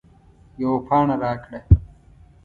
[0.61, 1.59] یوه پاڼه راکړه